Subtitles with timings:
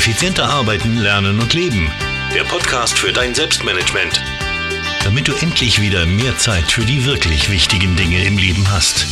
[0.00, 1.92] Effizienter arbeiten, lernen und leben.
[2.34, 4.18] Der Podcast für dein Selbstmanagement.
[5.04, 9.04] Damit du endlich wieder mehr Zeit für die wirklich wichtigen Dinge im Leben hast.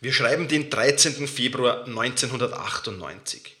[0.00, 1.28] Wir schreiben den 13.
[1.28, 3.56] Februar 1998.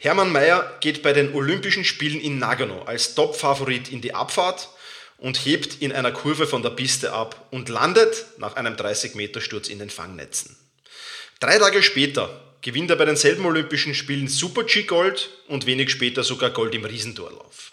[0.00, 4.68] Hermann Mayer geht bei den Olympischen Spielen in Nagano als Top-Favorit in die Abfahrt
[5.16, 9.78] und hebt in einer Kurve von der Piste ab und landet nach einem 30-Meter-Sturz in
[9.78, 10.58] den Fangnetzen.
[11.40, 16.50] Drei Tage später gewinnt er bei denselben Olympischen Spielen Super-G Gold und wenig später sogar
[16.50, 17.70] Gold im Riesentorlauf.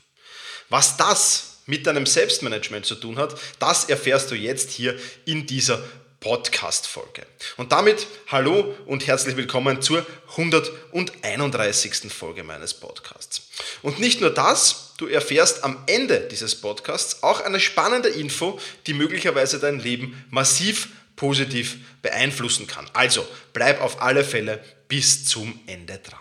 [0.70, 5.84] Was das mit deinem Selbstmanagement zu tun hat, das erfährst du jetzt hier in dieser
[6.20, 7.26] Podcast-Folge.
[7.58, 10.06] Und damit hallo und herzlich willkommen zur
[10.38, 12.14] 131.
[12.14, 13.48] Folge meines Podcasts.
[13.82, 18.94] Und nicht nur das, du erfährst am Ende dieses Podcasts auch eine spannende Info, die
[18.94, 22.90] möglicherweise dein Leben massiv positiv beeinflussen kann.
[22.94, 24.64] Also bleib auf alle Fälle
[24.94, 26.20] bis zum Ende dran.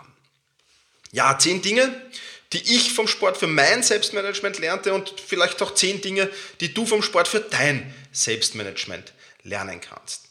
[1.10, 1.94] Ja, zehn Dinge,
[2.54, 6.30] die ich vom Sport für mein Selbstmanagement lernte und vielleicht auch zehn Dinge,
[6.62, 9.12] die du vom Sport für dein Selbstmanagement
[9.42, 10.22] lernen kannst.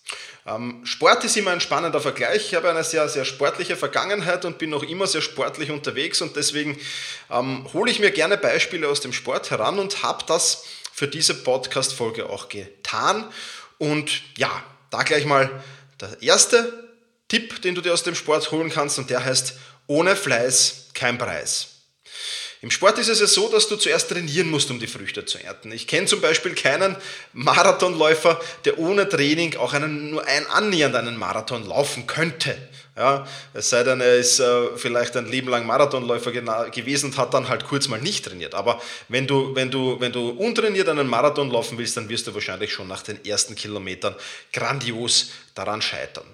[0.48, 2.48] Ähm, Sport ist immer ein spannender Vergleich.
[2.48, 6.36] Ich habe eine sehr, sehr sportliche Vergangenheit und bin noch immer sehr sportlich unterwegs und
[6.36, 6.80] deswegen
[7.30, 11.36] ähm, hole ich mir gerne Beispiele aus dem Sport heran und habe das für diese
[11.36, 13.32] Podcast-Folge auch getan
[13.78, 14.50] und ja,
[14.90, 15.64] da gleich mal
[16.00, 16.91] der erste
[17.32, 19.54] Tipp, den du dir aus dem Sport holen kannst und der heißt,
[19.88, 21.68] ohne Fleiß kein Preis.
[22.62, 25.42] Im Sport ist es ja so, dass du zuerst trainieren musst, um die Früchte zu
[25.42, 25.72] ernten.
[25.72, 26.98] Ich kenne zum Beispiel keinen
[27.32, 32.58] Marathonläufer, der ohne Training auch einen, nur ein annähernd einen Marathon laufen könnte.
[32.98, 37.34] Ja, es sei denn, er ist äh, vielleicht ein Leben lang Marathonläufer gewesen und hat
[37.34, 38.56] dann halt kurz mal nicht trainiert.
[38.56, 42.34] Aber wenn du, wenn, du, wenn du untrainiert einen Marathon laufen willst, dann wirst du
[42.34, 44.16] wahrscheinlich schon nach den ersten Kilometern
[44.52, 46.26] grandios daran scheitern.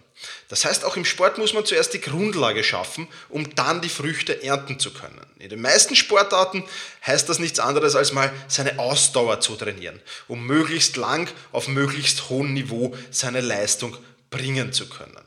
[0.50, 4.44] Das heißt, auch im Sport muss man zuerst die Grundlage schaffen, um dann die Früchte
[4.44, 5.26] ernten zu können.
[5.40, 6.64] In den meisten Sportarten
[7.06, 12.30] heißt das nichts anderes als mal seine Ausdauer zu trainieren, um möglichst lang auf möglichst
[12.30, 13.98] hohem Niveau seine Leistung
[14.30, 15.18] bringen zu können.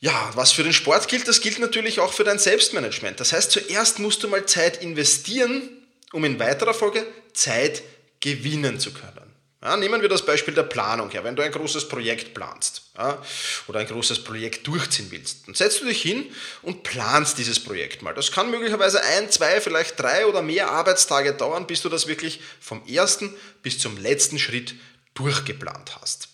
[0.00, 3.18] Ja, was für den Sport gilt, das gilt natürlich auch für dein Selbstmanagement.
[3.18, 5.68] Das heißt, zuerst musst du mal Zeit investieren,
[6.12, 7.82] um in weiterer Folge Zeit
[8.20, 9.27] gewinnen zu können.
[9.60, 11.24] Ja, nehmen wir das Beispiel der Planung her.
[11.24, 13.20] Wenn du ein großes Projekt planst ja,
[13.66, 16.32] oder ein großes Projekt durchziehen willst, dann setzt du dich hin
[16.62, 18.14] und planst dieses Projekt mal.
[18.14, 22.40] Das kann möglicherweise ein, zwei, vielleicht drei oder mehr Arbeitstage dauern, bis du das wirklich
[22.60, 24.76] vom ersten bis zum letzten Schritt
[25.14, 26.28] durchgeplant hast.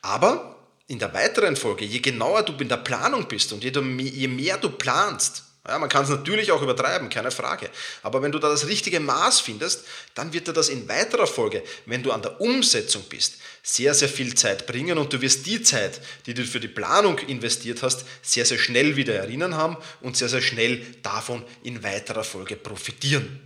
[0.00, 0.54] Aber
[0.86, 4.70] in der weiteren Folge, je genauer du in der Planung bist und je mehr du
[4.70, 7.70] planst, ja, man kann es natürlich auch übertreiben, keine Frage.
[8.02, 11.62] Aber wenn du da das richtige Maß findest, dann wird dir das in weiterer Folge,
[11.86, 15.62] wenn du an der Umsetzung bist, sehr, sehr viel Zeit bringen und du wirst die
[15.62, 20.18] Zeit, die du für die Planung investiert hast, sehr, sehr schnell wieder erinnern haben und
[20.18, 23.40] sehr, sehr schnell davon in weiterer Folge profitieren.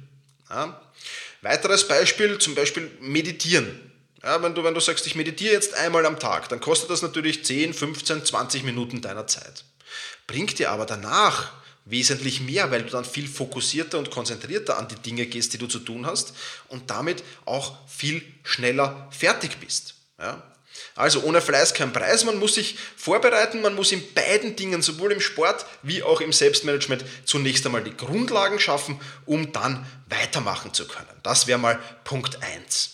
[0.50, 0.80] Ja.
[1.42, 3.92] Weiteres Beispiel, zum Beispiel meditieren.
[4.24, 7.02] Ja, wenn, du, wenn du sagst, ich meditiere jetzt einmal am Tag, dann kostet das
[7.02, 9.64] natürlich 10, 15, 20 Minuten deiner Zeit.
[10.26, 11.52] Bringt dir aber danach
[11.90, 15.66] wesentlich mehr, weil du dann viel fokussierter und konzentrierter an die Dinge gehst, die du
[15.66, 16.34] zu tun hast
[16.68, 19.94] und damit auch viel schneller fertig bist.
[20.18, 20.42] Ja?
[20.94, 25.12] Also ohne Fleiß kein Preis, man muss sich vorbereiten, man muss in beiden Dingen, sowohl
[25.12, 30.86] im Sport wie auch im Selbstmanagement, zunächst einmal die Grundlagen schaffen, um dann weitermachen zu
[30.86, 31.06] können.
[31.22, 32.90] Das wäre mal Punkt 1.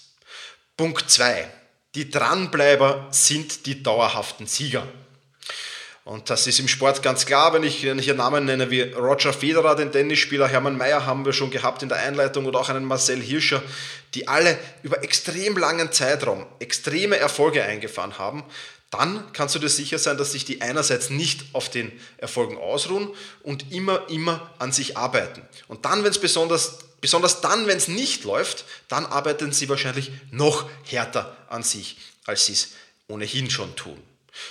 [0.76, 1.50] Punkt 2.
[1.94, 4.86] Die Dranbleiber sind die dauerhaften Sieger.
[6.04, 9.74] Und das ist im Sport ganz klar, wenn ich hier Namen nenne wie Roger Federer,
[9.74, 13.22] den Tennisspieler, Hermann Mayer haben wir schon gehabt in der Einleitung oder auch einen Marcel
[13.22, 13.62] Hirscher,
[14.12, 18.44] die alle über extrem langen Zeitraum extreme Erfolge eingefahren haben,
[18.90, 23.08] dann kannst du dir sicher sein, dass sich die einerseits nicht auf den Erfolgen ausruhen
[23.42, 25.40] und immer, immer an sich arbeiten.
[25.68, 30.12] Und dann, wenn es besonders, besonders dann, wenn es nicht läuft, dann arbeiten sie wahrscheinlich
[30.30, 32.68] noch härter an sich, als sie es
[33.08, 34.00] ohnehin schon tun.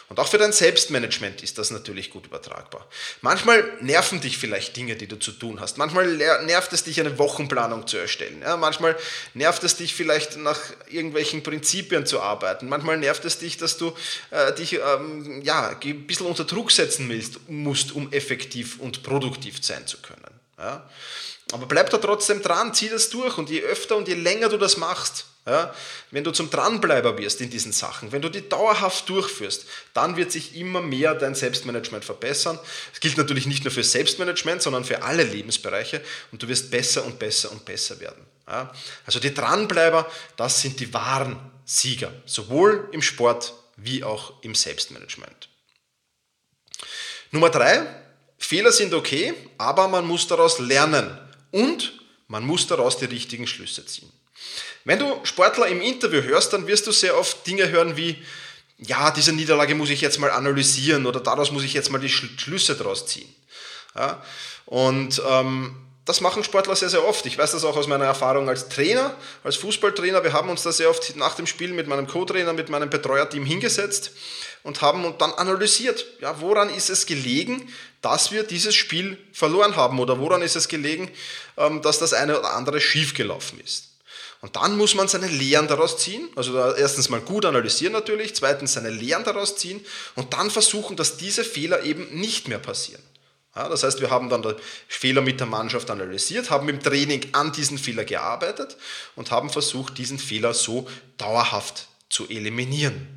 [0.10, 2.88] Und auch für dein Selbstmanagement ist das natürlich gut übertragbar.
[3.22, 5.78] Manchmal nerven dich vielleicht Dinge, die du zu tun hast.
[5.78, 6.08] Manchmal
[6.46, 8.42] nervt es dich, eine Wochenplanung zu erstellen.
[8.42, 8.96] Ja, manchmal
[9.34, 10.60] nervt es dich vielleicht, nach
[10.90, 12.70] irgendwelchen Prinzipien zu arbeiten.
[12.70, 13.94] Manchmal nervt es dich, dass du
[14.32, 19.58] äh, dich ähm, ja, ein bisschen unter Druck setzen willst, musst, um effektiv und produktiv
[19.62, 20.33] sein zu können.
[20.58, 20.90] Ja?
[21.52, 24.58] Aber bleib da trotzdem dran, zieh das durch und je öfter und je länger du
[24.58, 25.76] das machst, ja,
[26.12, 30.32] wenn du zum Dranbleiber wirst in diesen Sachen, wenn du die dauerhaft durchführst, dann wird
[30.32, 32.58] sich immer mehr dein Selbstmanagement verbessern.
[32.92, 36.02] Das gilt natürlich nicht nur für Selbstmanagement, sondern für alle Lebensbereiche
[36.32, 38.26] und du wirst besser und besser und besser werden.
[38.48, 38.74] Ja,
[39.06, 45.50] also die Dranbleiber, das sind die wahren Sieger, sowohl im Sport wie auch im Selbstmanagement.
[47.32, 47.86] Nummer drei,
[48.45, 51.18] Fehler sind okay, aber man muss daraus lernen
[51.51, 51.94] und
[52.28, 54.12] man muss daraus die richtigen Schlüsse ziehen.
[54.86, 58.18] Wenn du Sportler im Interview hörst, dann wirst du sehr oft Dinge hören wie,
[58.80, 62.10] ja, diese Niederlage muss ich jetzt mal analysieren oder daraus muss ich jetzt mal die
[62.10, 63.34] Schlüsse daraus ziehen.
[63.95, 64.24] Ja?
[64.66, 65.75] Und ähm,
[66.06, 67.26] das machen Sportler sehr, sehr oft.
[67.26, 70.24] Ich weiß das auch aus meiner Erfahrung als Trainer, als Fußballtrainer.
[70.24, 73.46] Wir haben uns da sehr oft nach dem Spiel mit meinem Co-Trainer, mit meinem Betreuerteam
[73.46, 74.12] hingesetzt
[74.64, 77.72] und haben und dann analysiert, ja, woran ist es gelegen,
[78.02, 81.10] dass wir dieses Spiel verloren haben oder woran ist es gelegen,
[81.56, 83.90] ähm, dass das eine oder andere schiefgelaufen ist.
[84.42, 88.74] Und dann muss man seine Lehren daraus ziehen, also erstens mal gut analysieren natürlich, zweitens
[88.74, 89.86] seine Lehren daraus ziehen
[90.16, 93.02] und dann versuchen, dass diese Fehler eben nicht mehr passieren.
[93.56, 94.56] Ja, das heißt, wir haben dann den
[94.88, 98.78] Fehler mit der Mannschaft analysiert, haben im Training an diesen Fehler gearbeitet
[99.16, 103.08] und haben versucht, diesen Fehler so dauerhaft zu eliminieren.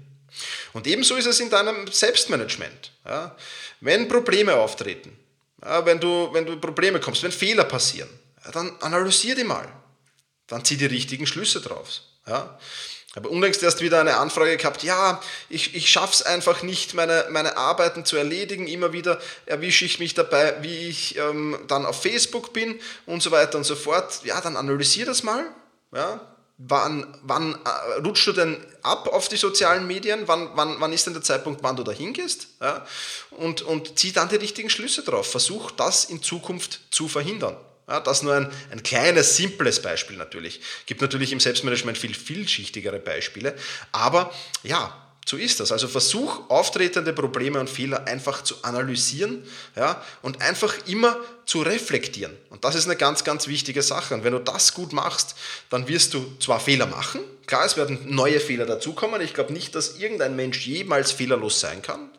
[0.75, 2.93] Und ebenso ist es in deinem Selbstmanagement.
[3.07, 3.35] Ja,
[3.81, 5.17] wenn Probleme auftreten,
[5.63, 8.11] ja, wenn, du, wenn du Probleme kommst, wenn Fehler passieren,
[8.53, 9.67] dann analysier die mal
[10.47, 12.01] dann zieh die richtigen Schlüsse drauf.
[12.27, 12.59] Ja?
[13.17, 17.25] Habe unlängst erst wieder eine Anfrage gehabt, ja, ich, ich schaffe es einfach nicht, meine,
[17.31, 18.69] meine Arbeiten zu erledigen.
[18.69, 23.31] Immer wieder erwische ich mich dabei, wie ich ähm, dann auf Facebook bin und so
[23.31, 24.21] weiter und so fort.
[24.25, 25.47] Ja, dann analysiere das mal.
[25.95, 26.21] Ja?
[26.59, 30.29] Wann, wann äh, rutschst du denn ab auf die sozialen Medien?
[30.29, 32.49] Wann, wann, wann ist denn der Zeitpunkt, wann du da hingehst?
[32.61, 32.87] Ja?
[33.31, 35.31] Und, und zieh dann die richtigen Schlüsse drauf.
[35.31, 37.57] Versuch das in Zukunft zu verhindern.
[37.89, 40.61] Ja, das nur ein, ein kleines, simples Beispiel natürlich.
[40.87, 43.55] Gibt natürlich im Selbstmanagement viel vielschichtigere Beispiele.
[43.93, 44.33] Aber
[44.65, 45.71] ja, so ist das.
[45.71, 49.45] Also versuch auftretende Probleme und Fehler einfach zu analysieren
[49.77, 51.17] ja, und einfach immer
[51.47, 52.37] zu reflektieren.
[52.51, 54.15] Und das ist eine ganz, ganz wichtige Sache.
[54.15, 55.37] Und wenn du das gut machst,
[55.71, 57.21] dann wirst du zwar Fehler machen.
[57.47, 59.21] Klar, es werden neue Fehler dazukommen.
[59.21, 62.11] Ich glaube nicht, dass irgendein Mensch jemals fehlerlos sein kann.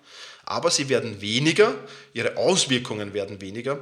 [0.46, 1.76] Aber sie werden weniger,
[2.14, 3.80] ihre Auswirkungen werden weniger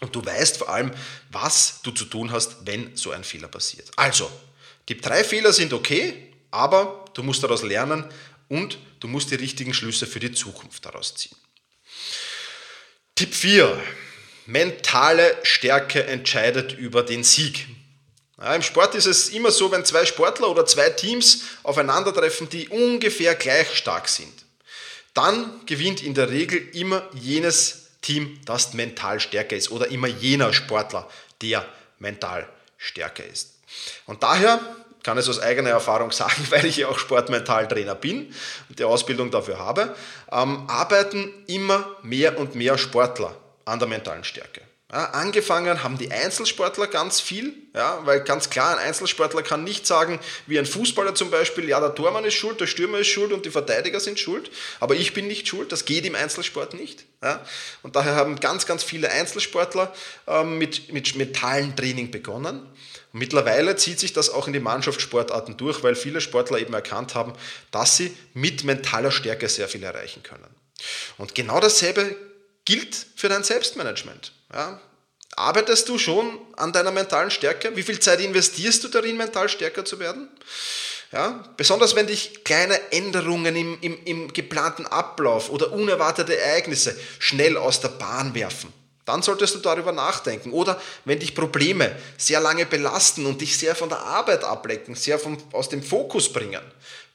[0.00, 0.92] und du weißt vor allem,
[1.30, 3.90] was du zu tun hast, wenn so ein Fehler passiert.
[3.96, 4.30] Also,
[4.88, 8.04] die drei Fehler sind okay, aber du musst daraus lernen
[8.48, 11.36] und du musst die richtigen Schlüsse für die Zukunft daraus ziehen.
[13.14, 13.82] Tipp 4.
[14.46, 17.66] Mentale Stärke entscheidet über den Sieg.
[18.38, 22.68] Ja, Im Sport ist es immer so, wenn zwei Sportler oder zwei Teams aufeinandertreffen, die
[22.68, 24.32] ungefähr gleich stark sind,
[25.12, 30.52] dann gewinnt in der Regel immer jenes Team, das mental stärker ist oder immer jener
[30.52, 31.08] Sportler,
[31.42, 31.64] der
[31.98, 33.54] mental stärker ist.
[34.06, 34.60] Und daher
[35.02, 38.34] kann ich es aus eigener Erfahrung sagen, weil ich ja auch Sportmentaltrainer bin
[38.68, 39.94] und die Ausbildung dafür habe,
[40.30, 43.34] ähm, arbeiten immer mehr und mehr Sportler
[43.64, 44.67] an der mentalen Stärke.
[44.90, 49.86] Ja, angefangen haben die Einzelsportler ganz viel, ja, weil ganz klar, ein Einzelsportler kann nicht
[49.86, 53.32] sagen, wie ein Fußballer zum Beispiel, ja, der Tormann ist schuld, der Stürmer ist schuld
[53.32, 54.50] und die Verteidiger sind schuld,
[54.80, 57.04] aber ich bin nicht schuld, das geht im Einzelsport nicht.
[57.22, 57.44] Ja.
[57.82, 59.92] Und daher haben ganz, ganz viele Einzelsportler
[60.26, 62.66] ähm, mit, mit mentalen Training begonnen.
[63.12, 67.34] Mittlerweile zieht sich das auch in die Mannschaftssportarten durch, weil viele Sportler eben erkannt haben,
[67.72, 70.48] dass sie mit mentaler Stärke sehr viel erreichen können.
[71.18, 72.16] Und genau dasselbe
[72.64, 74.32] gilt für dein Selbstmanagement.
[74.52, 74.80] Ja?
[75.36, 77.76] Arbeitest du schon an deiner mentalen Stärke?
[77.76, 80.28] Wie viel Zeit investierst du darin, mental stärker zu werden?
[81.12, 81.44] Ja?
[81.56, 87.80] Besonders wenn dich kleine Änderungen im, im, im geplanten Ablauf oder unerwartete Ereignisse schnell aus
[87.80, 88.72] der Bahn werfen.
[89.04, 90.52] Dann solltest du darüber nachdenken.
[90.52, 95.18] Oder wenn dich Probleme sehr lange belasten und dich sehr von der Arbeit ablecken, sehr
[95.18, 96.60] vom, aus dem Fokus bringen,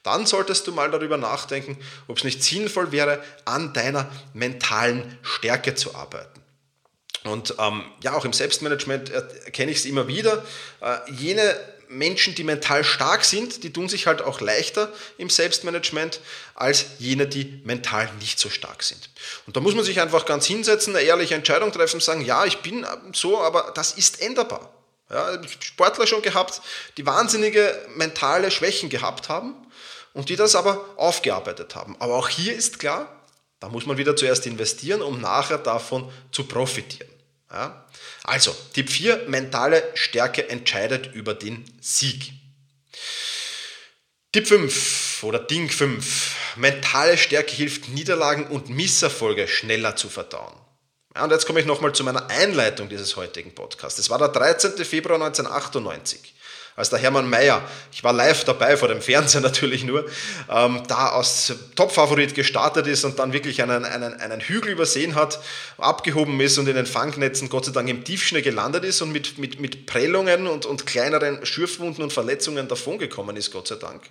[0.02, 1.78] dann solltest du mal darüber nachdenken,
[2.08, 6.43] ob es nicht sinnvoll wäre, an deiner mentalen Stärke zu arbeiten.
[7.24, 10.44] Und ähm, ja, auch im Selbstmanagement erkenne ich es immer wieder.
[10.80, 16.20] Äh, jene Menschen, die mental stark sind, die tun sich halt auch leichter im Selbstmanagement
[16.54, 19.10] als jene, die mental nicht so stark sind.
[19.46, 22.58] Und da muss man sich einfach ganz hinsetzen, eine ehrliche Entscheidung treffen, sagen, ja, ich
[22.58, 24.70] bin so, aber das ist änderbar.
[25.10, 26.62] Ja, Sportler schon gehabt,
[26.96, 29.54] die wahnsinnige mentale Schwächen gehabt haben
[30.14, 31.96] und die das aber aufgearbeitet haben.
[31.98, 33.20] Aber auch hier ist klar,
[33.60, 37.13] da muss man wieder zuerst investieren, um nachher davon zu profitieren.
[37.54, 37.86] Ja?
[38.24, 42.32] Also, Tipp 4, mentale Stärke entscheidet über den Sieg.
[44.32, 50.54] Tipp 5 oder Ding 5, mentale Stärke hilft Niederlagen und Misserfolge schneller zu verdauen.
[51.14, 54.00] Ja, und jetzt komme ich nochmal zu meiner Einleitung dieses heutigen Podcasts.
[54.00, 54.84] Es war der 13.
[54.84, 56.33] Februar 1998
[56.76, 57.62] als der Hermann Mayer,
[57.92, 60.06] ich war live dabei, vor dem Fernseher natürlich nur,
[60.50, 65.40] ähm, da als Topfavorit gestartet ist und dann wirklich einen, einen, einen Hügel übersehen hat,
[65.78, 69.38] abgehoben ist und in den Fangnetzen Gott sei Dank im Tiefschnee gelandet ist und mit,
[69.38, 74.02] mit, mit Prellungen und, und kleineren Schürfwunden und Verletzungen davongekommen ist, Gott sei Dank.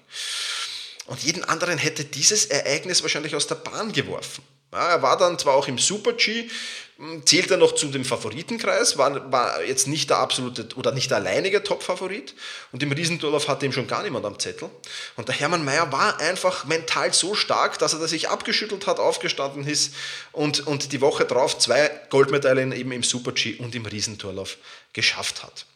[1.07, 4.43] Und jeden anderen hätte dieses Ereignis wahrscheinlich aus der Bahn geworfen.
[4.73, 6.49] Ja, er war dann zwar auch im Super-G,
[6.97, 11.11] hm, zählt er noch zu dem Favoritenkreis, war, war jetzt nicht der absolute oder nicht
[11.11, 12.33] der alleinige Top-Favorit
[12.71, 14.71] und im Riesendorlauf hatte ihm schon gar niemand am Zettel.
[15.15, 19.67] Und der Hermann Mayer war einfach mental so stark, dass er sich abgeschüttelt hat, aufgestanden
[19.67, 19.93] ist
[20.31, 24.57] und, und die Woche drauf zwei Goldmedaillen eben im Super-G und im Riesentorlauf
[24.93, 25.67] geschafft hat.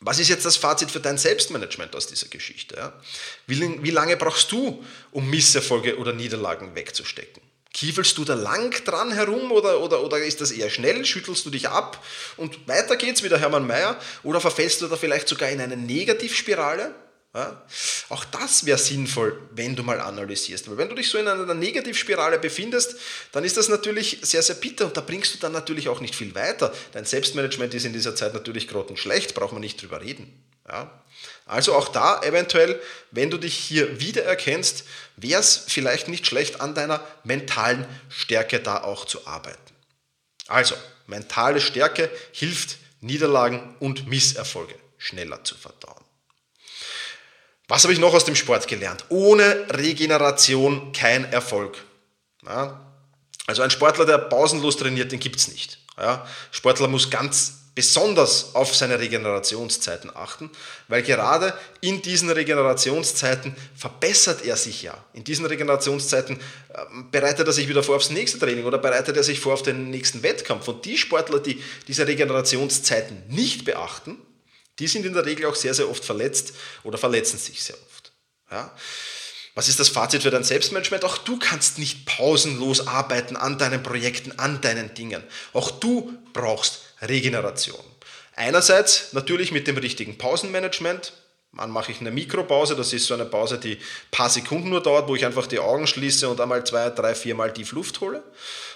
[0.00, 2.92] Was ist jetzt das Fazit für dein Selbstmanagement aus dieser Geschichte?
[3.46, 7.47] Wie lange brauchst du, um Misserfolge oder Niederlagen wegzustecken?
[7.74, 11.04] Kiefelst du da lang dran herum oder, oder, oder ist das eher schnell?
[11.04, 12.02] Schüttelst du dich ab
[12.36, 14.00] und weiter geht's wie der Hermann Mayer?
[14.22, 16.94] Oder verfällst du da vielleicht sogar in eine Negativspirale?
[17.34, 17.62] Ja?
[18.08, 20.68] Auch das wäre sinnvoll, wenn du mal analysierst.
[20.70, 22.96] Weil wenn du dich so in einer Negativspirale befindest,
[23.32, 26.14] dann ist das natürlich sehr, sehr bitter und da bringst du dann natürlich auch nicht
[26.14, 26.74] viel weiter.
[26.92, 30.42] Dein Selbstmanagement ist in dieser Zeit natürlich grottenschlecht, braucht man nicht drüber reden.
[30.70, 30.90] Ja?
[31.46, 34.84] Also auch da eventuell, wenn du dich hier wiedererkennst,
[35.16, 39.58] wäre es vielleicht nicht schlecht, an deiner mentalen Stärke da auch zu arbeiten.
[40.46, 40.74] Also,
[41.06, 46.04] mentale Stärke hilft, Niederlagen und Misserfolge schneller zu verdauen.
[47.68, 49.04] Was habe ich noch aus dem Sport gelernt?
[49.10, 51.76] Ohne Regeneration kein Erfolg.
[52.44, 52.80] Ja?
[53.46, 55.78] Also ein Sportler, der pausenlos trainiert, den gibt es nicht.
[55.98, 56.26] Ja?
[56.50, 60.50] Sportler muss ganz besonders auf seine Regenerationszeiten achten,
[60.88, 64.98] weil gerade in diesen Regenerationszeiten verbessert er sich ja.
[65.12, 66.40] In diesen Regenerationszeiten
[66.74, 69.62] ähm, bereitet er sich wieder vor aufs nächste Training oder bereitet er sich vor auf
[69.62, 70.66] den nächsten Wettkampf.
[70.66, 74.18] Und die Sportler, die diese Regenerationszeiten nicht beachten,
[74.80, 78.10] die sind in der Regel auch sehr, sehr oft verletzt oder verletzen sich sehr oft.
[78.50, 78.74] Ja?
[79.54, 81.04] Was ist das Fazit für dein Selbstmanagement?
[81.04, 85.22] Auch du kannst nicht pausenlos arbeiten an deinen Projekten, an deinen Dingen.
[85.52, 87.84] Auch du brauchst Regeneration.
[88.34, 91.12] Einerseits natürlich mit dem richtigen Pausenmanagement.
[91.52, 92.76] Wann mache ich eine Mikropause?
[92.76, 95.58] Das ist so eine Pause, die ein paar Sekunden nur dauert, wo ich einfach die
[95.58, 98.22] Augen schließe und einmal zwei, drei, vier Mal tief Luft hole.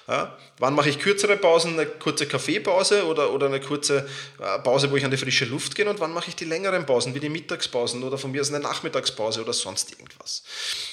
[0.09, 0.37] Ja.
[0.59, 1.79] Wann mache ich kürzere Pausen?
[1.79, 4.09] Eine kurze Kaffeepause oder, oder eine kurze
[4.41, 5.89] äh, Pause, wo ich an die frische Luft gehe?
[5.89, 8.59] Und wann mache ich die längeren Pausen, wie die Mittagspausen oder von mir aus eine
[8.59, 10.43] Nachmittagspause oder sonst irgendwas?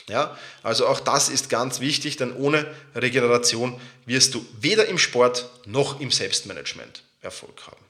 [0.09, 0.37] Ja.
[0.61, 5.99] Also auch das ist ganz wichtig, denn ohne Regeneration wirst du weder im Sport noch
[6.01, 7.85] im Selbstmanagement Erfolg haben.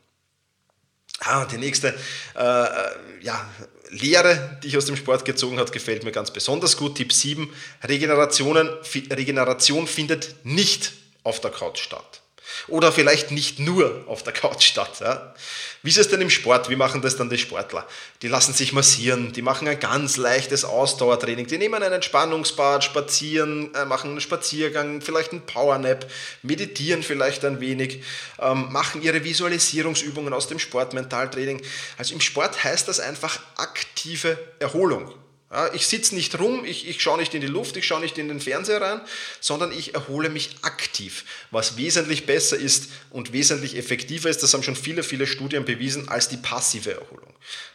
[1.21, 1.89] Ah, die nächste
[2.35, 3.49] äh, äh ja,
[3.89, 6.95] Lehre, die ich aus dem Sport gezogen habe, gefällt mir ganz besonders gut.
[6.95, 7.51] Tipp 7,
[7.87, 8.69] Regenerationen,
[9.11, 10.93] Regeneration findet nicht
[11.23, 12.21] auf der Couch statt.
[12.67, 14.99] Oder vielleicht nicht nur auf der Couch statt.
[14.99, 15.33] Ja.
[15.81, 16.69] Wie ist es denn im Sport?
[16.69, 17.87] Wie machen das dann die Sportler?
[18.21, 23.73] Die lassen sich massieren, die machen ein ganz leichtes Ausdauertraining, die nehmen einen Entspannungsbad, spazieren,
[23.73, 26.09] äh, machen einen Spaziergang, vielleicht einen Powernap,
[26.41, 28.03] meditieren vielleicht ein wenig,
[28.39, 31.61] ähm, machen ihre Visualisierungsübungen aus dem Sportmentaltraining.
[31.97, 35.13] Also im Sport heißt das einfach aktive Erholung.
[35.73, 38.27] Ich sitze nicht rum, ich, ich schaue nicht in die Luft, ich schaue nicht in
[38.27, 39.01] den Fernseher rein,
[39.39, 44.43] sondern ich erhole mich aktiv, was wesentlich besser ist und wesentlich effektiver ist.
[44.43, 47.33] Das haben schon viele, viele Studien bewiesen als die passive Erholung.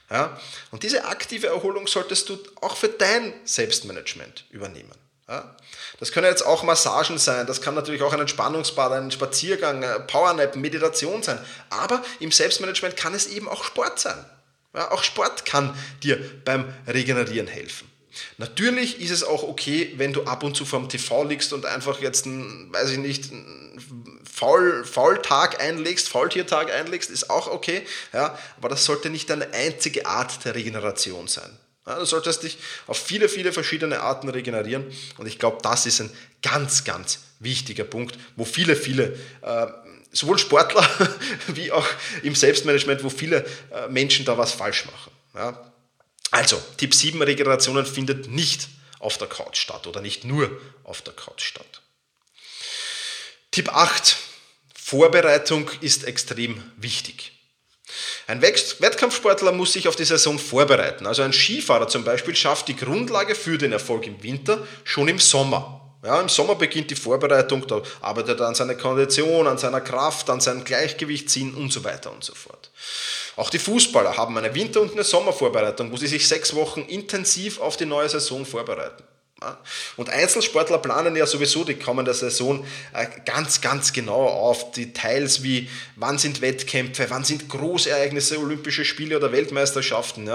[0.09, 0.41] Ja,
[0.71, 4.95] und diese aktive Erholung solltest du auch für dein Selbstmanagement übernehmen.
[5.27, 5.57] Ja,
[5.99, 10.55] das können jetzt auch Massagen sein, das kann natürlich auch ein Entspannungsbad, ein Spaziergang, Powernap,
[10.55, 11.45] Meditation sein.
[11.71, 14.25] Aber im Selbstmanagement kann es eben auch Sport sein.
[14.75, 17.89] Ja, auch Sport kann dir beim Regenerieren helfen.
[18.39, 22.01] Natürlich ist es auch okay, wenn du ab und zu vom TV liegst und einfach
[22.01, 23.31] jetzt einen, weiß ich nicht,
[24.31, 27.83] Faul, Faultag einlegst, Faultiertag einlegst, ist auch okay.
[28.13, 31.59] Ja, aber das sollte nicht deine einzige Art der Regeneration sein.
[31.87, 34.87] Ja, du solltest dich auf viele, viele verschiedene Arten regenerieren
[35.19, 36.11] und ich glaube, das ist ein
[36.43, 39.67] ganz, ganz wichtiger Punkt, wo viele, viele äh,
[40.15, 40.89] sowohl Sportler
[41.49, 41.87] wie auch
[42.23, 45.13] im Selbstmanagement, wo viele äh, Menschen da was falsch machen.
[45.35, 45.73] Ja.
[46.31, 48.69] Also, Tipp 7, Regenerationen findet nicht
[48.99, 50.51] auf der Couch statt oder nicht nur
[50.83, 51.83] auf der Couch statt.
[53.51, 54.17] Tipp 8,
[54.75, 57.33] Vorbereitung ist extrem wichtig.
[58.27, 61.07] Ein Wettkampfsportler muss sich auf die Saison vorbereiten.
[61.07, 65.19] Also ein Skifahrer zum Beispiel schafft die Grundlage für den Erfolg im Winter schon im
[65.19, 65.84] Sommer.
[66.05, 70.29] Ja, Im Sommer beginnt die Vorbereitung, da arbeitet er an seiner Kondition, an seiner Kraft,
[70.29, 72.71] an seinem Gleichgewichtsziehen und so weiter und so fort.
[73.37, 77.59] Auch die Fußballer haben eine Winter- und eine Sommervorbereitung, wo sie sich sechs Wochen intensiv
[77.59, 79.03] auf die neue Saison vorbereiten.
[79.97, 84.73] Und Einzelsportler planen ja sowieso die kommende Saison äh, ganz, ganz genau auf.
[84.73, 90.31] Details wie, wann sind Wettkämpfe, wann sind Großereignisse, Olympische Spiele oder Weltmeisterschaften.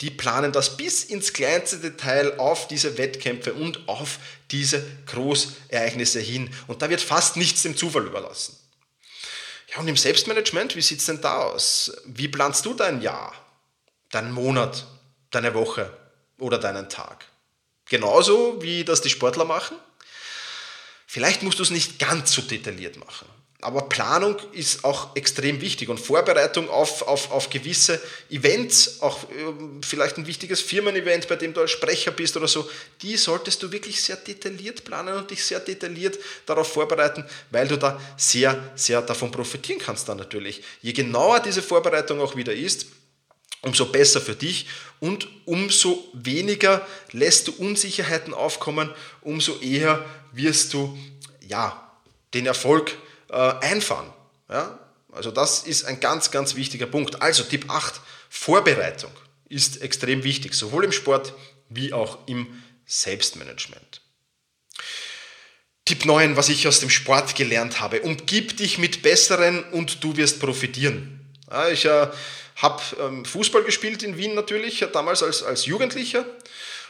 [0.00, 4.18] Die planen das bis ins kleinste Detail auf diese Wettkämpfe und auf
[4.50, 6.50] diese Großereignisse hin.
[6.66, 8.56] Und da wird fast nichts dem Zufall überlassen.
[9.72, 11.92] Ja, und im Selbstmanagement, wie sieht es denn da aus?
[12.04, 13.32] Wie planst du dein Jahr,
[14.10, 14.86] deinen Monat,
[15.30, 15.92] deine Woche
[16.38, 17.26] oder deinen Tag?
[17.90, 19.76] Genauso wie das die Sportler machen?
[21.06, 23.26] Vielleicht musst du es nicht ganz so detailliert machen.
[23.62, 29.26] Aber Planung ist auch extrem wichtig und Vorbereitung auf, auf, auf gewisse Events, auch äh,
[29.82, 32.70] vielleicht ein wichtiges Firmen-Event, bei dem du als Sprecher bist oder so,
[33.02, 36.16] die solltest du wirklich sehr detailliert planen und dich sehr detailliert
[36.46, 40.62] darauf vorbereiten, weil du da sehr, sehr davon profitieren kannst dann natürlich.
[40.80, 42.86] Je genauer diese Vorbereitung auch wieder ist,
[43.62, 44.66] umso besser für dich
[45.00, 48.90] und umso weniger lässt du Unsicherheiten aufkommen,
[49.22, 50.98] umso eher wirst du
[51.46, 51.90] ja,
[52.34, 52.96] den Erfolg
[53.28, 54.12] äh, einfahren.
[54.48, 54.78] Ja?
[55.12, 57.22] Also das ist ein ganz, ganz wichtiger Punkt.
[57.22, 59.10] Also Tipp 8, Vorbereitung
[59.48, 61.34] ist extrem wichtig, sowohl im Sport
[61.68, 62.46] wie auch im
[62.86, 64.02] Selbstmanagement.
[65.84, 70.16] Tipp 9, was ich aus dem Sport gelernt habe, umgib dich mit Besseren und du
[70.16, 71.34] wirst profitieren.
[71.50, 72.08] Ja, ich äh,
[72.62, 76.24] habe ähm, Fußball gespielt in Wien natürlich, damals als, als Jugendlicher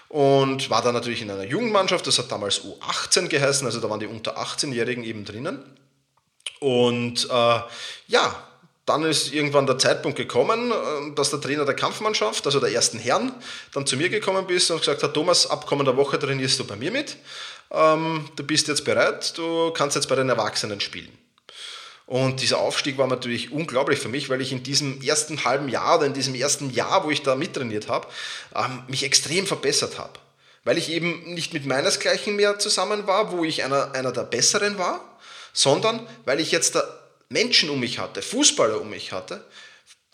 [0.08, 4.00] und war dann natürlich in einer Jugendmannschaft, das hat damals U18 geheißen, also da waren
[4.00, 5.62] die unter 18-Jährigen eben drinnen.
[6.58, 7.60] Und äh,
[8.08, 8.46] ja,
[8.86, 12.98] dann ist irgendwann der Zeitpunkt gekommen, äh, dass der Trainer der Kampfmannschaft, also der ersten
[12.98, 13.32] Herren,
[13.72, 16.74] dann zu mir gekommen ist und gesagt hat, Thomas, ab kommender Woche trainierst du bei
[16.74, 17.16] mir mit.
[17.70, 21.16] Ähm, du bist jetzt bereit, du kannst jetzt bei den Erwachsenen spielen.
[22.10, 25.98] Und dieser Aufstieg war natürlich unglaublich für mich, weil ich in diesem ersten halben Jahr
[25.98, 28.08] oder in diesem ersten Jahr, wo ich da mittrainiert habe,
[28.52, 30.18] ähm, mich extrem verbessert habe.
[30.64, 34.76] Weil ich eben nicht mit meinesgleichen mehr zusammen war, wo ich einer, einer der Besseren
[34.76, 35.20] war,
[35.52, 36.82] sondern weil ich jetzt da
[37.28, 39.44] Menschen um mich hatte, Fußballer um mich hatte,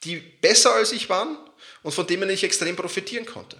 [0.05, 1.39] die besser als ich waren
[1.83, 3.57] und von denen ich extrem profitieren konnte.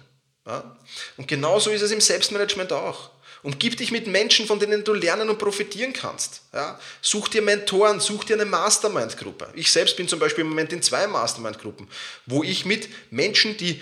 [1.17, 3.09] Und genauso ist es im Selbstmanagement auch.
[3.43, 6.41] Umgib dich mit Menschen, von denen du lernen und profitieren kannst.
[6.53, 6.79] Ja?
[7.01, 9.49] Such dir Mentoren, such dir eine Mastermind-Gruppe.
[9.53, 11.87] Ich selbst bin zum Beispiel im Moment in zwei Mastermind-Gruppen,
[12.25, 13.81] wo ich mit Menschen, die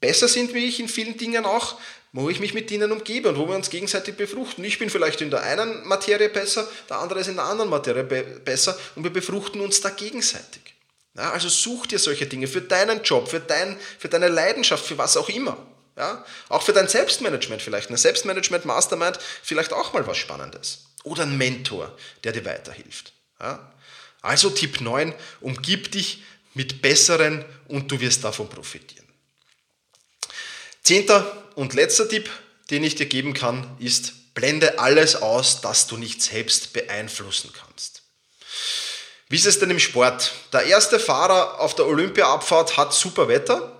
[0.00, 1.78] besser sind wie ich in vielen Dingen auch,
[2.12, 4.62] wo ich mich mit ihnen umgebe und wo wir uns gegenseitig befruchten.
[4.62, 8.04] Ich bin vielleicht in der einen Materie besser, der andere ist in der anderen Materie
[8.04, 10.62] be besser und wir befruchten uns da gegenseitig.
[11.16, 14.98] Ja, also such dir solche Dinge für deinen Job, für, dein, für deine Leidenschaft, für
[14.98, 15.56] was auch immer.
[15.96, 16.24] Ja?
[16.48, 17.88] Auch für dein Selbstmanagement vielleicht.
[17.88, 20.86] Eine Selbstmanagement-Mastermind vielleicht auch mal was Spannendes.
[21.02, 23.12] Oder ein Mentor, der dir weiterhilft.
[23.40, 23.72] Ja?
[24.22, 26.22] Also Tipp 9, umgib dich
[26.54, 29.06] mit Besseren und du wirst davon profitieren.
[30.82, 32.30] Zehnter und letzter Tipp,
[32.70, 38.02] den ich dir geben kann, ist, blende alles aus, das du nicht selbst beeinflussen kannst.
[39.28, 40.32] Wie ist es denn im Sport?
[40.52, 43.73] Der erste Fahrer auf der Olympia-Abfahrt hat super Wetter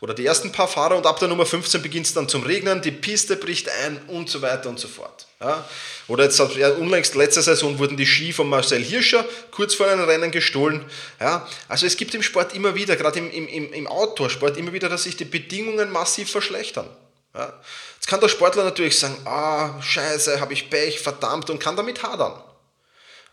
[0.00, 2.82] oder die ersten paar Fahrer und ab der Nummer 15 beginnt es dann zum Regnen,
[2.82, 5.26] die Piste bricht ein und so weiter und so fort.
[5.40, 5.66] Ja?
[6.08, 10.04] Oder jetzt ja, unlängst letzte Saison wurden die Ski von Marcel Hirscher kurz vor einem
[10.04, 10.84] Rennen gestohlen.
[11.18, 11.48] Ja?
[11.68, 15.04] Also es gibt im Sport immer wieder, gerade im, im, im Outdoor-Sport, immer wieder, dass
[15.04, 16.88] sich die Bedingungen massiv verschlechtern.
[17.34, 17.52] Ja?
[17.94, 22.02] Jetzt kann der Sportler natürlich sagen, ah, scheiße, habe ich Pech, verdammt und kann damit
[22.02, 22.42] hadern.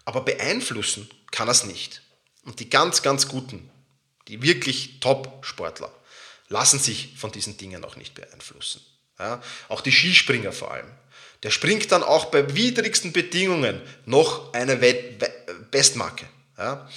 [0.05, 2.01] Aber beeinflussen kann er es nicht.
[2.45, 3.69] Und die ganz, ganz guten,
[4.27, 5.91] die wirklich Top-Sportler,
[6.53, 8.79] lassen sich von diesen Dingen auch nicht beeinflussen.
[9.19, 10.87] Ja, auch die Skispringer vor allem.
[11.41, 14.77] Der springt dann auch bei widrigsten Bedingungen noch eine
[15.71, 16.25] Bestmarke.
[16.57, 16.89] Ja,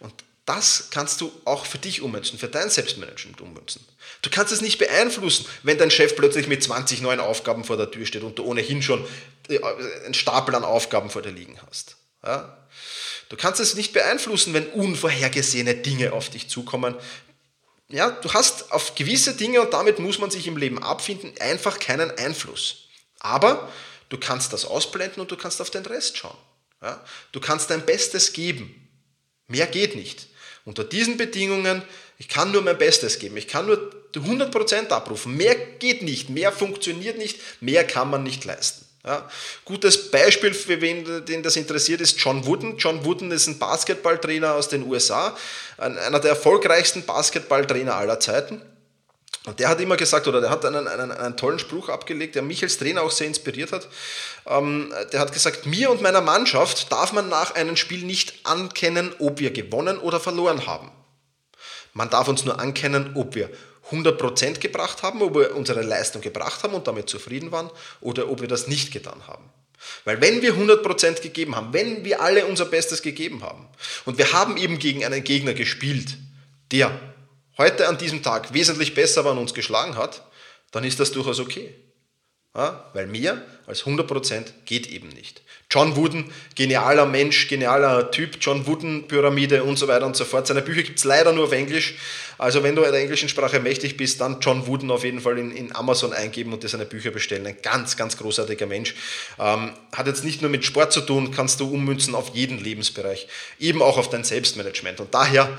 [0.00, 0.12] und
[0.44, 3.82] das kannst du auch für dich ummünzen, für dein Selbstmanagement ummünzen.
[4.20, 7.90] Du kannst es nicht beeinflussen, wenn dein Chef plötzlich mit 20 neuen Aufgaben vor der
[7.90, 9.06] Tür steht und du ohnehin schon
[9.48, 9.58] äh,
[10.04, 11.96] einen Stapel an Aufgaben vor dir liegen hast.
[12.22, 12.58] Ja?
[13.28, 16.94] Du kannst es nicht beeinflussen, wenn unvorhergesehene Dinge auf dich zukommen,
[17.88, 21.78] ja, du hast auf gewisse Dinge, und damit muss man sich im Leben abfinden, einfach
[21.78, 22.88] keinen Einfluss.
[23.20, 23.70] Aber
[24.08, 26.36] du kannst das ausblenden und du kannst auf den Rest schauen.
[26.82, 27.04] Ja?
[27.32, 28.88] Du kannst dein Bestes geben.
[29.48, 30.28] Mehr geht nicht.
[30.64, 31.82] Unter diesen Bedingungen,
[32.18, 33.36] ich kann nur mein Bestes geben.
[33.36, 35.36] Ich kann nur 100% abrufen.
[35.36, 36.30] Mehr geht nicht.
[36.30, 37.38] Mehr funktioniert nicht.
[37.60, 38.86] Mehr kann man nicht leisten.
[39.06, 39.28] Ja,
[39.66, 42.78] gutes Beispiel für wen den das interessiert ist John Wooden.
[42.78, 45.36] John Wooden ist ein Basketballtrainer aus den USA,
[45.76, 48.62] einer der erfolgreichsten Basketballtrainer aller Zeiten.
[49.46, 52.40] Und der hat immer gesagt, oder der hat einen, einen, einen tollen Spruch abgelegt, der
[52.40, 53.88] mich als Trainer auch sehr inspiriert hat.
[54.46, 59.14] Ähm, der hat gesagt, mir und meiner Mannschaft darf man nach einem Spiel nicht ankennen,
[59.18, 60.90] ob wir gewonnen oder verloren haben.
[61.92, 63.50] Man darf uns nur ankennen, ob wir
[63.90, 67.70] 100% gebracht haben, ob wir unsere Leistung gebracht haben und damit zufrieden waren
[68.00, 69.50] oder ob wir das nicht getan haben.
[70.04, 73.68] Weil wenn wir 100% gegeben haben, wenn wir alle unser Bestes gegeben haben
[74.04, 76.16] und wir haben eben gegen einen Gegner gespielt,
[76.72, 76.98] der
[77.58, 80.22] heute an diesem Tag wesentlich besser war und uns geschlagen hat,
[80.70, 81.74] dann ist das durchaus okay.
[82.54, 85.42] Ja, weil mehr als 100% geht eben nicht.
[85.74, 90.46] John Wooden, genialer Mensch, genialer Typ, John Wooden Pyramide und so weiter und so fort.
[90.46, 91.96] Seine Bücher gibt es leider nur auf Englisch.
[92.38, 95.50] Also wenn du der englischen Sprache mächtig bist, dann John Wooden auf jeden Fall in,
[95.50, 97.44] in Amazon eingeben und dir seine Bücher bestellen.
[97.44, 98.94] Ein ganz, ganz großartiger Mensch.
[99.40, 103.26] Ähm, hat jetzt nicht nur mit Sport zu tun, kannst du ummünzen auf jeden Lebensbereich,
[103.58, 105.00] eben auch auf dein Selbstmanagement.
[105.00, 105.58] Und daher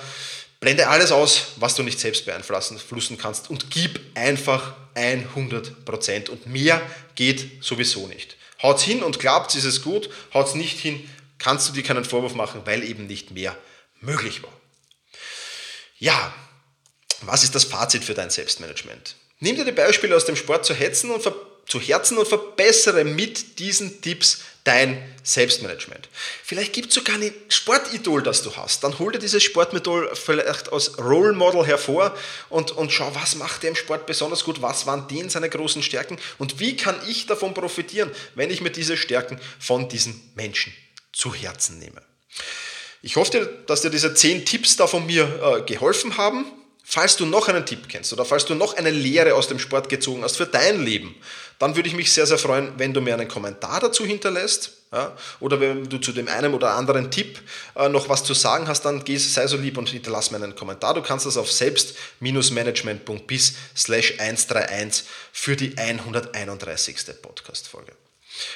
[0.62, 6.82] blende alles aus, was du nicht selbst beeinflussen kannst und gib einfach 100% und mehr
[7.15, 8.38] geht sowieso nicht.
[8.65, 10.10] Haut's hin und klappt, ist es gut.
[10.34, 13.56] Haut's nicht hin, kannst du dir keinen Vorwurf machen, weil eben nicht mehr
[14.01, 14.51] möglich war.
[15.99, 16.34] Ja,
[17.21, 19.17] was ist das Fazit für dein Selbstmanagement?
[19.39, 21.21] Nimm dir die Beispiele aus dem Sport zu hetzen und
[21.67, 26.10] zu Herzen und verbessere mit diesen Tipps dein Selbstmanagement.
[26.43, 28.84] Vielleicht gibt es sogar ein Sportidol, das du hast.
[28.84, 32.15] Dann hol dir dieses Sportidol vielleicht als Role Model hervor
[32.49, 35.84] und, und schau, was macht der im Sport besonders gut, was waren denen seine großen
[35.84, 40.73] Stärken und wie kann ich davon profitieren, wenn ich mir diese Stärken von diesen Menschen
[41.13, 42.01] zu Herzen nehme.
[43.04, 46.45] Ich hoffe, dass dir diese zehn Tipps da von mir äh, geholfen haben.
[46.84, 49.89] Falls du noch einen Tipp kennst oder falls du noch eine Lehre aus dem Sport
[49.89, 51.15] gezogen hast für dein Leben,
[51.59, 54.71] dann würde ich mich sehr, sehr freuen, wenn du mir einen Kommentar dazu hinterlässt.
[54.91, 57.41] Ja, oder wenn du zu dem einen oder anderen Tipp
[57.75, 60.55] äh, noch was zu sagen hast, dann geh, sei so lieb und hinterlass mir einen
[60.55, 60.93] Kommentar.
[60.93, 66.97] Du kannst das auf selbst-management.bis slash 131 für die 131.
[67.21, 67.91] Podcast-Folge.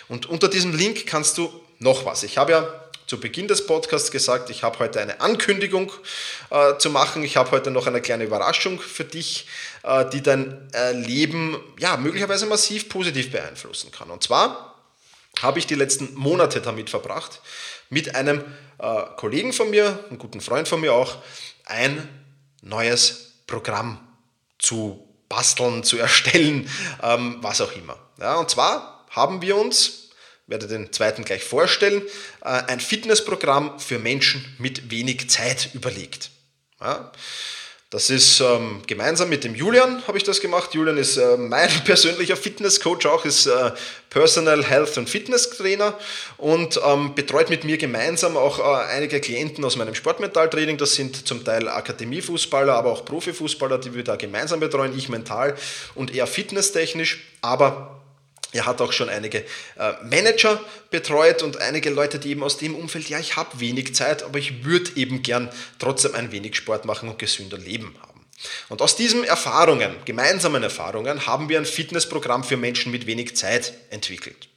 [0.08, 2.24] Und unter diesem Link kannst du noch was.
[2.24, 5.92] Ich habe ja zu Beginn des Podcasts gesagt, ich habe heute eine Ankündigung
[6.52, 7.24] äh, zu machen.
[7.24, 9.48] Ich habe heute noch eine kleine Überraschung für dich,
[9.82, 14.12] äh, die dein äh, Leben ja, möglicherweise massiv positiv beeinflussen kann.
[14.12, 14.76] Und zwar
[15.42, 17.42] habe ich die letzten Monate damit verbracht,
[17.90, 18.44] mit einem
[18.78, 21.18] äh, Kollegen von mir, einem guten Freund von mir auch,
[21.66, 22.08] ein
[22.62, 24.08] neues Programm
[24.60, 26.70] zu basteln, zu erstellen,
[27.02, 27.98] ähm, was auch immer.
[28.20, 30.09] Ja, und zwar haben wir uns
[30.50, 32.02] werde den zweiten gleich vorstellen,
[32.42, 36.32] äh, ein Fitnessprogramm für Menschen mit wenig Zeit überlegt.
[36.82, 37.12] Ja,
[37.92, 40.76] das ist ähm, gemeinsam mit dem Julian habe ich das gemacht.
[40.76, 43.72] Julian ist äh, mein persönlicher Fitnesscoach auch, ist äh,
[44.12, 45.98] Personal Health und Fitness Trainer
[46.38, 50.78] und ähm, betreut mit mir gemeinsam auch äh, einige Klienten aus meinem Sportmentaltraining.
[50.78, 54.96] Das sind zum Teil Akademiefußballer, aber auch Profifußballer, die wir da gemeinsam betreuen.
[54.96, 55.56] Ich mental
[55.96, 57.99] und eher fitnesstechnisch, aber
[58.52, 59.40] er hat auch schon einige
[59.78, 60.60] äh, Manager
[60.90, 64.40] betreut und einige Leute, die eben aus dem Umfeld, ja, ich habe wenig Zeit, aber
[64.40, 68.26] ich würde eben gern trotzdem ein wenig Sport machen und gesünder leben haben.
[68.70, 73.74] Und aus diesen Erfahrungen, gemeinsamen Erfahrungen, haben wir ein Fitnessprogramm für Menschen mit wenig Zeit
[73.90, 74.49] entwickelt.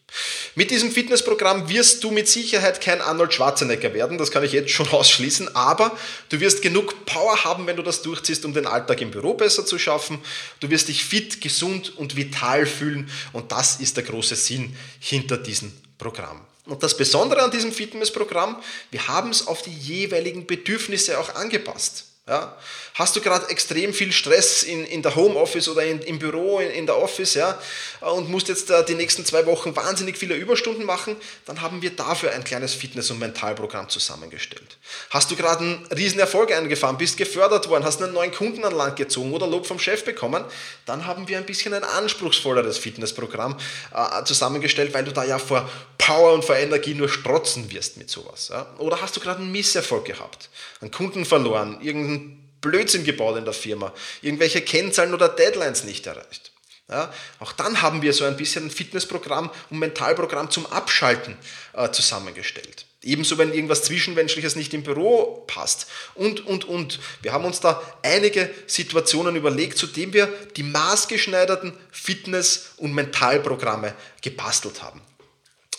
[0.55, 4.71] Mit diesem Fitnessprogramm wirst du mit Sicherheit kein Arnold Schwarzenegger werden, das kann ich jetzt
[4.71, 5.97] schon ausschließen, aber
[6.29, 9.65] du wirst genug Power haben, wenn du das durchziehst, um den Alltag im Büro besser
[9.65, 10.19] zu schaffen.
[10.61, 15.39] Du wirst dich fit, gesund und vital fühlen und das ist der große Sinn hinter
[15.39, 16.41] diesem Programm.
[16.67, 18.57] Und das Besondere an diesem Fitnessprogramm,
[18.91, 22.12] wir haben es auf die jeweiligen Bedürfnisse auch angepasst.
[22.33, 22.57] Ja?
[22.95, 26.71] Hast du gerade extrem viel Stress in, in der Homeoffice oder in, im Büro, in,
[26.71, 27.59] in der Office ja,
[28.01, 31.91] und musst jetzt äh, die nächsten zwei Wochen wahnsinnig viele Überstunden machen, dann haben wir
[31.91, 34.79] dafür ein kleines Fitness- und Mentalprogramm zusammengestellt.
[35.11, 38.75] Hast du gerade einen riesen Erfolg eingefahren, bist gefördert worden, hast einen neuen Kunden an
[38.75, 40.45] Land gezogen oder Lob vom Chef bekommen,
[40.87, 43.59] dann haben wir ein bisschen ein anspruchsvolleres Fitnessprogramm
[43.95, 45.69] äh, zusammengestellt, weil du da ja vor
[45.99, 48.49] Power und vor Energie nur strotzen wirst mit sowas.
[48.51, 48.67] Ja.
[48.79, 50.49] Oder hast du gerade einen Misserfolg gehabt,
[50.81, 52.22] einen Kunden verloren, irgendeinen
[52.63, 56.53] Blödsinn gebaut in der Firma, irgendwelche Kennzahlen oder Deadlines nicht erreicht.
[56.89, 61.37] Ja, auch dann haben wir so ein bisschen ein Fitnessprogramm und Mentalprogramm zum Abschalten
[61.75, 62.87] äh, zusammengestellt.
[63.03, 67.01] Ebenso, wenn irgendwas Zwischenmenschliches nicht im Büro passt und, und, und.
[67.23, 73.95] Wir haben uns da einige Situationen überlegt, zu denen wir die maßgeschneiderten Fitness- und Mentalprogramme
[74.21, 75.01] gebastelt haben.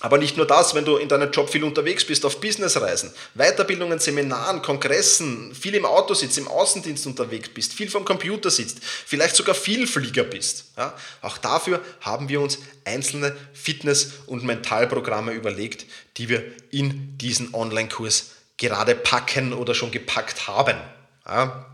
[0.04, 4.00] Aber nicht nur das, wenn du in deinem Job viel unterwegs bist, auf Businessreisen, Weiterbildungen,
[4.00, 9.38] Seminaren, Kongressen, viel im Auto sitzt, im Außendienst unterwegs bist, viel vom Computer sitzt, vielleicht
[9.38, 10.66] sogar Vielflieger bist.
[10.76, 15.86] Ja, auch dafür haben wir uns einzelne Fitness- und Mentalprogramme überlegt,
[16.18, 20.76] die wir in diesen Online-Kurs gerade packen oder schon gepackt haben.
[21.26, 21.73] Ja,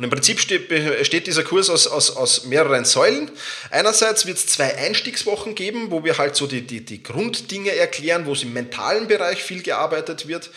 [0.00, 3.30] und im Prinzip besteht dieser Kurs aus, aus, aus mehreren Säulen.
[3.70, 8.24] Einerseits wird es zwei Einstiegswochen geben, wo wir halt so die, die, die Grunddinge erklären,
[8.24, 10.48] wo es im mentalen Bereich viel gearbeitet wird.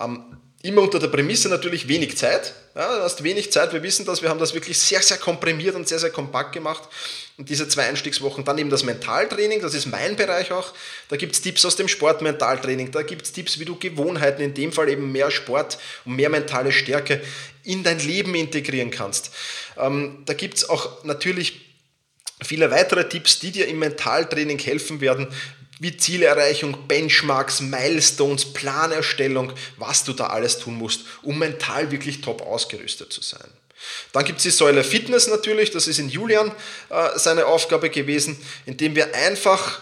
[0.00, 0.22] Ähm,
[0.62, 2.54] immer unter der Prämisse natürlich wenig Zeit.
[2.76, 5.74] Ja, du hast wenig Zeit, wir wissen das, wir haben das wirklich sehr, sehr komprimiert
[5.74, 6.84] und sehr, sehr kompakt gemacht.
[7.38, 10.74] Und diese zwei Einstiegswochen, dann eben das Mentaltraining, das ist mein Bereich auch.
[11.08, 14.54] Da gibt es Tipps aus dem Sportmentaltraining, da gibt es Tipps, wie du Gewohnheiten, in
[14.54, 17.22] dem Fall eben mehr Sport und mehr mentale Stärke
[17.64, 19.32] in dein Leben integrieren kannst.
[19.78, 21.72] Ähm, da gibt es auch natürlich
[22.42, 25.28] viele weitere Tipps, die dir im Mentaltraining helfen werden,
[25.78, 32.42] wie Zielerreichung, Benchmarks, Milestones, Planerstellung, was du da alles tun musst, um mental wirklich top
[32.42, 33.50] ausgerüstet zu sein.
[34.12, 36.52] Dann gibt es die Säule Fitness natürlich, das ist in Julian
[36.90, 39.80] äh, seine Aufgabe gewesen, indem wir einfach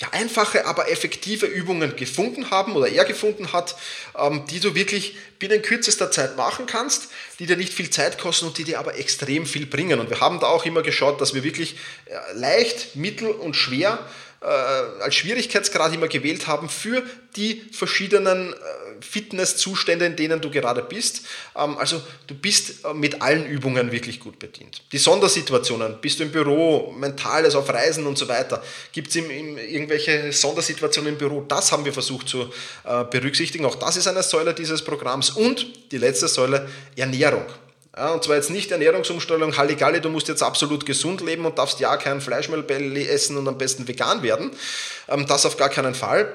[0.00, 3.76] ja, einfache, aber effektive Übungen gefunden haben oder er gefunden hat,
[4.18, 8.46] ähm, die du wirklich binnen kürzester Zeit machen kannst, die dir nicht viel Zeit kosten
[8.46, 10.00] und die dir aber extrem viel bringen.
[10.00, 13.98] Und wir haben da auch immer geschaut, dass wir wirklich äh, leicht, mittel und schwer
[13.98, 17.02] äh, als Schwierigkeitsgrad immer gewählt haben für
[17.36, 18.56] die verschiedenen äh,
[19.00, 21.22] Fitnesszustände, in denen du gerade bist.
[21.56, 24.82] Ähm, also du bist äh, mit allen Übungen wirklich gut bedient.
[24.92, 30.32] Die Sondersituationen, bist du im Büro, mentales auf Reisen und so weiter, gibt es irgendwelche
[30.32, 32.52] Sondersituationen im Büro, das haben wir versucht zu
[32.84, 33.64] äh, berücksichtigen.
[33.64, 35.30] Auch das ist eine Säule dieses Programms.
[35.30, 37.44] Und die letzte Säule, Ernährung.
[37.96, 41.96] Und zwar jetzt nicht Ernährungsumstellung, Halligalli, du musst jetzt absolut gesund leben und darfst ja
[41.96, 44.52] kein Fleischmehlbelly essen und am besten vegan werden.
[45.08, 46.32] Ähm, das auf gar keinen Fall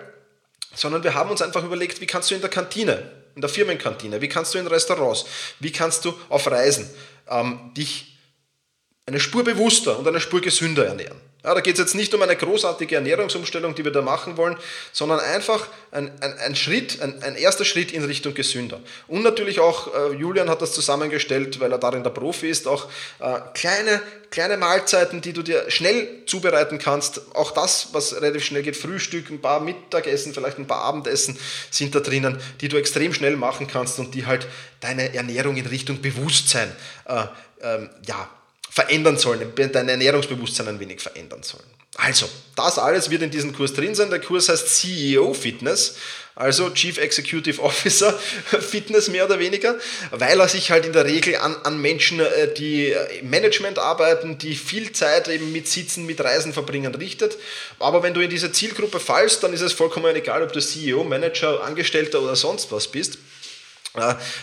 [0.76, 4.22] sondern wir haben uns einfach überlegt, wie kannst du in der Kantine, in der Firmenkantine,
[4.22, 5.26] wie kannst du in Restaurants,
[5.60, 6.90] wie kannst du auf Reisen
[7.30, 8.18] ähm, dich
[9.06, 11.20] eine Spur bewusster und eine Spur gesünder ernähren.
[11.46, 14.58] Ja, da geht es jetzt nicht um eine großartige Ernährungsumstellung, die wir da machen wollen,
[14.92, 18.80] sondern einfach ein, ein, ein Schritt, ein, ein, erster Schritt in Richtung gesünder.
[19.08, 22.90] Und natürlich auch, äh, Julian hat das zusammengestellt, weil er darin der Profi ist, auch
[23.20, 27.22] äh, kleine, kleine Mahlzeiten, die du dir schnell zubereiten kannst.
[27.36, 31.38] Auch das, was relativ schnell geht, Frühstück, ein paar Mittagessen, vielleicht ein paar Abendessen
[31.70, 34.48] sind da drinnen, die du extrem schnell machen kannst und die halt
[34.80, 37.26] deine Ernährung in Richtung Bewusstsein äh,
[37.62, 38.28] ähm, ja,
[38.76, 41.64] verändern sollen, dein Ernährungsbewusstsein ein wenig verändern sollen.
[41.96, 44.10] Also, das alles wird in diesem Kurs drin sein.
[44.10, 45.96] Der Kurs heißt CEO Fitness,
[46.36, 48.12] also Chief Executive Officer
[48.60, 49.76] Fitness mehr oder weniger,
[50.12, 54.38] weil er sich halt in der Regel an, an Menschen, äh, die im Management arbeiten,
[54.38, 57.38] die viel Zeit eben mit Sitzen, mit Reisen verbringen, richtet.
[57.80, 61.06] Aber wenn du in diese Zielgruppe fallst, dann ist es vollkommen egal, ob du CEO,
[61.06, 63.20] Manager, Angestellter oder sonst was bist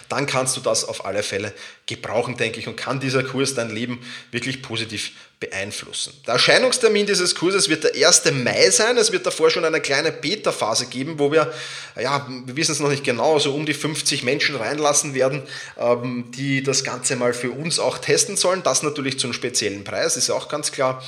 [0.08, 1.52] dann kannst du das auf alle Fälle
[1.86, 6.14] gebrauchen, denke ich, und kann dieser Kurs dein Leben wirklich positiv beeinflussen.
[6.24, 8.30] Der Erscheinungstermin dieses Kurses wird der 1.
[8.32, 8.96] Mai sein.
[8.96, 11.52] Es wird davor schon eine kleine Beta-Phase geben, wo wir,
[12.00, 15.42] ja, wir wissen es noch nicht genau, so um die 50 Menschen reinlassen werden,
[15.76, 18.62] ähm, die das Ganze mal für uns auch testen sollen.
[18.62, 21.02] Das natürlich zu einem speziellen Preis, ist auch ganz klar.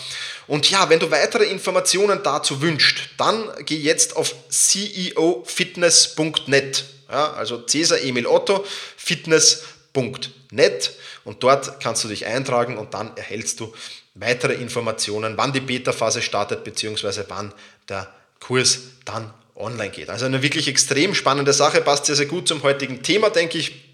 [0.48, 6.84] Und ja, wenn du weitere Informationen dazu wünschst, dann geh jetzt auf ceofitness.net.
[7.08, 8.64] Ja, also Cäsar Emil Otto,
[8.96, 10.90] fitness.net
[11.24, 13.72] und dort kannst du dich eintragen und dann erhältst du
[14.14, 17.52] weitere Informationen, wann die Beta-Phase startet, beziehungsweise wann
[17.88, 20.10] der Kurs dann online geht.
[20.10, 23.84] Also eine wirklich extrem spannende Sache, passt sehr, sehr gut zum heutigen Thema, denke ich.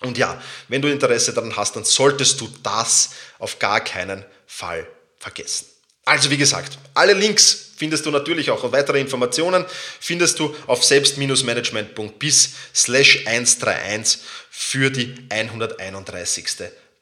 [0.00, 4.86] Und ja, wenn du Interesse daran hast, dann solltest du das auf gar keinen Fall
[5.18, 5.66] vergessen.
[6.04, 9.64] Also wie gesagt, alle Links findest du natürlich auch und weitere Informationen
[10.00, 16.46] findest du auf selbst-management.bis slash 131 für die 131.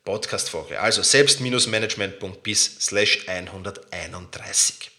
[0.07, 0.81] Podcast-Folge.
[0.81, 4.91] Also selbst-management.bis slash 131.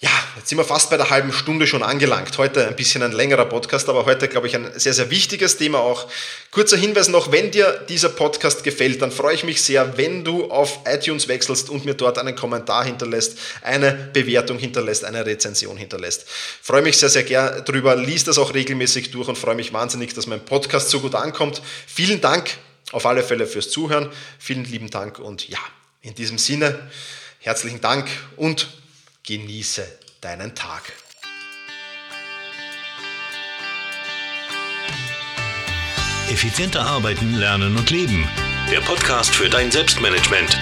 [0.00, 2.38] Ja, jetzt sind wir fast bei der halben Stunde schon angelangt.
[2.38, 5.80] Heute ein bisschen ein längerer Podcast, aber heute, glaube ich, ein sehr, sehr wichtiges Thema
[5.80, 6.06] auch.
[6.52, 10.52] Kurzer Hinweis noch, wenn dir dieser Podcast gefällt, dann freue ich mich sehr, wenn du
[10.52, 16.26] auf iTunes wechselst und mir dort einen Kommentar hinterlässt, eine Bewertung hinterlässt, eine Rezension hinterlässt.
[16.62, 20.14] freue mich sehr, sehr gern drüber, lies das auch regelmäßig durch und freue mich wahnsinnig,
[20.14, 21.60] dass mein Podcast so gut ankommt.
[21.88, 22.50] Vielen Dank
[22.92, 24.10] auf alle Fälle fürs Zuhören.
[24.38, 25.58] Vielen lieben Dank und ja,
[26.00, 26.90] in diesem Sinne,
[27.40, 28.68] herzlichen Dank und
[29.24, 29.86] Genieße
[30.20, 30.82] deinen Tag.
[36.30, 38.28] Effizienter arbeiten, lernen und leben.
[38.70, 40.58] Der Podcast für dein Selbstmanagement.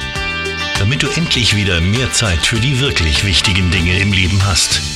[0.79, 4.96] Damit du endlich wieder mehr Zeit für die wirklich wichtigen Dinge im Leben hast.